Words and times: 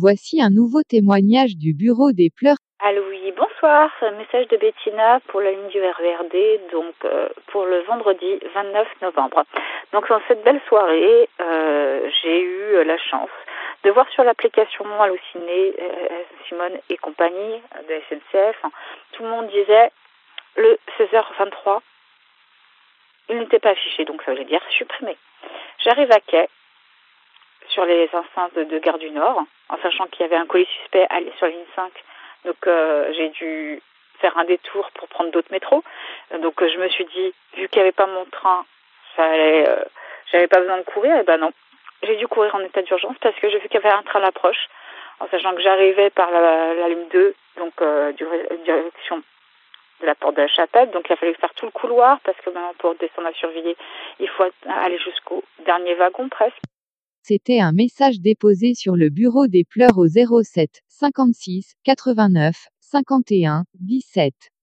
Voici 0.00 0.42
un 0.42 0.50
nouveau 0.50 0.82
témoignage 0.82 1.56
du 1.56 1.72
Bureau 1.72 2.10
des 2.10 2.30
pleurs. 2.34 2.56
Allô, 2.80 3.02
oui, 3.10 3.32
bonsoir. 3.36 3.90
Message 4.18 4.48
de 4.48 4.56
Bettina 4.56 5.20
pour 5.28 5.40
la 5.40 5.52
ligne 5.52 5.68
du 5.68 5.78
RVRD, 5.78 6.72
donc 6.72 6.94
euh, 7.04 7.28
pour 7.48 7.64
le 7.64 7.80
vendredi 7.82 8.40
29 8.54 8.88
novembre. 9.02 9.44
Donc 9.92 10.08
dans 10.08 10.20
cette 10.26 10.42
belle 10.42 10.60
soirée, 10.68 11.28
euh, 11.40 12.10
j'ai 12.22 12.40
eu 12.40 12.84
la 12.84 12.98
chance 12.98 13.30
de 13.84 13.90
voir 13.90 14.08
sur 14.10 14.24
l'application 14.24 14.84
Halluciné, 15.00 15.74
euh, 15.78 16.22
Simone 16.48 16.78
et 16.88 16.96
compagnie 16.96 17.62
de 17.88 17.94
SNCF, 18.08 18.56
tout 19.12 19.22
le 19.22 19.28
monde 19.28 19.46
disait 19.48 19.92
le 20.56 20.76
16h23, 20.98 21.80
il 23.28 23.38
n'était 23.38 23.60
pas 23.60 23.70
affiché, 23.70 24.04
donc 24.04 24.22
ça 24.24 24.34
veut 24.34 24.44
dire 24.44 24.62
supprimé. 24.70 25.16
J'arrive 25.84 26.10
à 26.10 26.20
quai, 26.20 26.48
sur 27.74 27.84
les 27.84 28.08
instances 28.12 28.52
de, 28.54 28.78
Gare 28.78 28.98
du 28.98 29.10
Nord, 29.10 29.42
en 29.68 29.76
sachant 29.82 30.06
qu'il 30.06 30.22
y 30.22 30.24
avait 30.24 30.36
un 30.36 30.46
colis 30.46 30.68
suspect 30.80 31.06
sur 31.36 31.46
la 31.46 31.52
ligne 31.52 31.64
5. 31.74 31.92
Donc 32.44 32.56
euh, 32.66 33.12
j'ai 33.16 33.28
dû 33.30 33.82
faire 34.20 34.38
un 34.38 34.44
détour 34.44 34.90
pour 34.92 35.08
prendre 35.08 35.30
d'autres 35.32 35.50
métros. 35.50 35.82
Donc 36.38 36.62
euh, 36.62 36.70
je 36.72 36.78
me 36.78 36.88
suis 36.88 37.04
dit, 37.04 37.34
vu 37.56 37.68
qu'il 37.68 37.80
n'y 37.80 37.82
avait 37.82 37.92
pas 37.92 38.06
mon 38.06 38.24
train, 38.26 38.64
euh, 39.18 39.84
j'avais 40.30 40.46
pas 40.46 40.60
besoin 40.60 40.78
de 40.78 40.82
courir. 40.82 41.16
Et 41.18 41.24
ben 41.24 41.38
non, 41.38 41.50
j'ai 42.04 42.16
dû 42.16 42.28
courir 42.28 42.54
en 42.54 42.60
état 42.60 42.82
d'urgence 42.82 43.16
parce 43.20 43.34
que 43.36 43.50
j'ai 43.50 43.58
vu 43.58 43.68
qu'il 43.68 43.80
y 43.80 43.84
avait 43.84 43.94
un 43.94 44.02
train 44.02 44.20
à 44.20 44.22
l'approche, 44.22 44.68
en 45.18 45.26
sachant 45.28 45.54
que 45.54 45.60
j'arrivais 45.60 46.10
par 46.10 46.30
la, 46.30 46.88
ligne 46.88 47.08
2, 47.10 47.34
donc 47.56 47.72
direction 48.64 49.22
de 50.00 50.06
la 50.06 50.14
porte 50.14 50.36
de 50.36 50.42
la 50.42 50.48
chapelle. 50.48 50.90
Donc 50.92 51.08
il 51.08 51.12
a 51.12 51.16
fallu 51.16 51.34
faire 51.34 51.54
tout 51.54 51.66
le 51.66 51.72
couloir 51.72 52.20
parce 52.20 52.38
que 52.38 52.50
maintenant 52.50 52.74
pour 52.78 52.94
descendre 52.94 53.28
à 53.28 53.32
Survilliers, 53.32 53.76
il 54.20 54.28
faut 54.28 54.44
aller 54.68 54.98
jusqu'au 54.98 55.42
dernier 55.64 55.94
wagon 55.94 56.28
presque. 56.28 56.60
C'était 57.26 57.58
un 57.58 57.72
message 57.72 58.20
déposé 58.20 58.74
sur 58.74 58.96
le 58.96 59.08
bureau 59.08 59.46
des 59.46 59.64
pleurs 59.64 59.96
au 59.96 60.06
07 60.06 60.82
56 60.88 61.72
89 61.82 62.68
51 62.80 63.64
17. 63.80 64.52